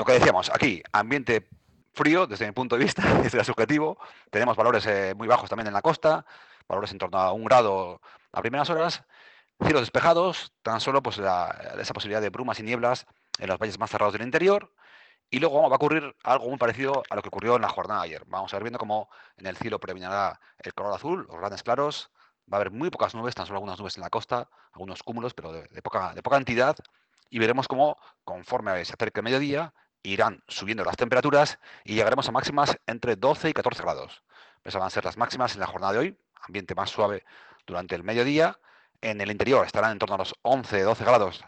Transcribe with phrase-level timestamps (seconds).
[0.00, 1.46] lo que decíamos, aquí, ambiente
[1.92, 3.98] frío desde mi punto de vista, desde el subjetivo.
[4.30, 6.24] Tenemos valores eh, muy bajos también en la costa,
[6.66, 8.00] valores en torno a un grado
[8.32, 9.04] a primeras horas.
[9.62, 13.06] Cielos despejados, tan solo pues esa posibilidad de brumas y nieblas
[13.38, 14.72] en los valles más cerrados del interior.
[15.28, 18.00] Y luego va a ocurrir algo muy parecido a lo que ocurrió en la jornada
[18.00, 18.22] de ayer.
[18.26, 22.10] Vamos a ver viendo cómo en el cielo predominará el color azul, los grandes claros.
[22.50, 25.34] Va a haber muy pocas nubes, tan solo algunas nubes en la costa, algunos cúmulos,
[25.34, 26.74] pero de, poca, de poca entidad.
[27.28, 32.32] Y veremos cómo, conforme se acerque el mediodía, irán subiendo las temperaturas y llegaremos a
[32.32, 34.22] máximas entre 12 y 14 grados.
[34.64, 37.24] Esas van a ser las máximas en la jornada de hoy, ambiente más suave
[37.66, 38.58] durante el mediodía.
[39.00, 41.44] En el interior estarán en torno a los 11, 12 grados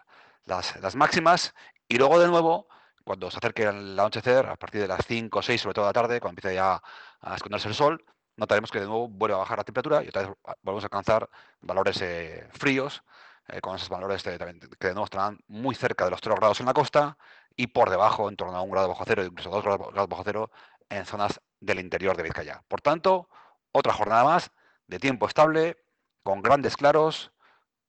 [0.46, 1.55] las, máximas
[1.88, 2.69] y luego de nuevo,
[3.05, 5.88] cuando se acerque el anochecer, a partir de las 5 o 6, sobre todo de
[5.88, 6.82] la tarde, cuando empiece ya
[7.21, 8.05] a esconderse el sol,
[8.37, 10.32] notaremos que de nuevo vuelve a bajar la temperatura y otra vez
[10.62, 11.29] volvemos a alcanzar
[11.60, 13.02] valores eh, fríos,
[13.48, 16.66] eh, con esos valores que de nuevo estarán muy cerca de los 0 grados en
[16.66, 17.16] la costa
[17.56, 20.51] y por debajo, en torno a un grado bajo cero, incluso dos grados bajo cero,
[20.88, 22.63] en zonas del interior de Vizcaya.
[22.68, 23.29] Por tanto,
[23.73, 24.51] otra jornada más
[24.87, 25.77] de tiempo estable,
[26.23, 27.32] con grandes claros,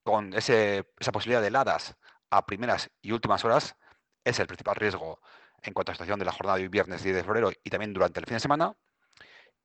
[0.04, 1.96] con esa posibilidad de heladas
[2.30, 3.76] a primeras y últimas horas,
[4.24, 5.20] es el principal riesgo
[5.62, 7.70] en cuanto a la situación de la jornada de hoy viernes 10 de febrero y
[7.70, 8.76] también durante el fin de semana.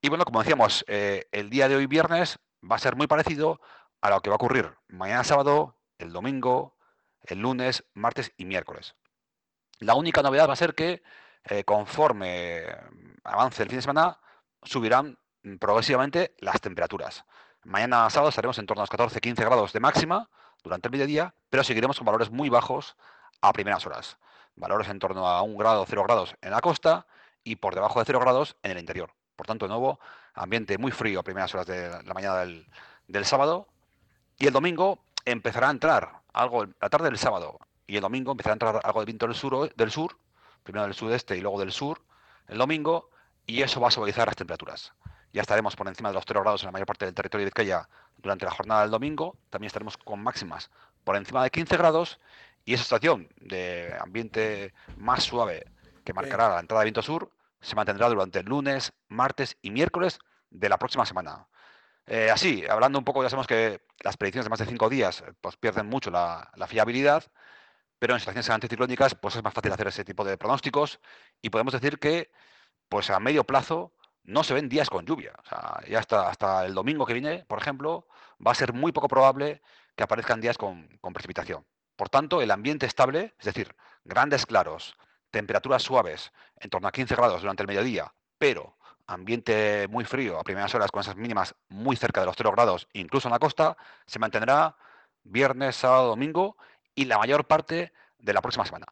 [0.00, 3.60] Y bueno, como decíamos, eh, el día de hoy viernes va a ser muy parecido
[4.00, 6.76] a lo que va a ocurrir mañana sábado, el domingo,
[7.22, 8.94] el lunes, martes y miércoles.
[9.80, 11.02] La única novedad va a ser que
[11.44, 12.66] eh, conforme
[13.24, 14.18] avance el fin de semana,
[14.62, 15.18] subirán
[15.60, 17.24] progresivamente las temperaturas.
[17.64, 20.28] Mañana sábado estaremos en torno a los 14-15 grados de máxima
[20.62, 22.96] durante el mediodía, pero seguiremos con valores muy bajos
[23.40, 24.18] a primeras horas.
[24.56, 27.06] Valores en torno a 1 grado, 0 grados en la costa
[27.44, 29.12] y por debajo de 0 grados en el interior.
[29.36, 30.00] Por tanto, de nuevo,
[30.34, 32.44] ambiente muy frío a primeras horas de la mañana
[33.06, 33.68] del sábado.
[34.36, 38.52] Y el domingo empezará a entrar algo, la tarde del sábado y el domingo empezará
[38.52, 40.16] a entrar algo de viento del sur, del sur,
[40.62, 42.00] primero del sudeste y luego del sur,
[42.46, 43.10] el domingo,
[43.46, 44.92] y eso va a suavizar las temperaturas.
[45.32, 47.50] Ya estaremos por encima de los 0 grados en la mayor parte del territorio de
[47.50, 50.70] Vizcaya durante la jornada del domingo, también estaremos con máximas
[51.02, 52.20] por encima de 15 grados,
[52.64, 55.64] y esa estación de ambiente más suave
[56.04, 57.30] que marcará la entrada de viento sur
[57.60, 60.18] se mantendrá durante el lunes, martes y miércoles
[60.50, 61.48] de la próxima semana.
[62.06, 65.24] Eh, así, hablando un poco, ya sabemos que las predicciones de más de cinco días
[65.40, 67.24] pues, pierden mucho la, la fiabilidad,
[67.98, 71.00] pero en situaciones anticiclónicas pues es más fácil hacer ese tipo de pronósticos
[71.42, 72.30] y podemos decir que
[72.88, 73.92] pues a medio plazo
[74.24, 75.32] no se ven días con lluvia.
[75.36, 78.06] O ya hasta, hasta el domingo que viene, por ejemplo,
[78.44, 79.62] va a ser muy poco probable
[79.96, 81.66] que aparezcan días con, con precipitación.
[81.96, 84.94] Por tanto, el ambiente estable, es decir, grandes claros,
[85.30, 88.76] temperaturas suaves, en torno a 15 grados durante el mediodía, pero
[89.06, 92.88] ambiente muy frío a primeras horas con esas mínimas muy cerca de los 0 grados,
[92.92, 93.76] incluso en la costa,
[94.06, 94.76] se mantendrá
[95.24, 96.56] viernes, sábado, domingo
[96.98, 98.88] y la mayor parte de la próxima semana.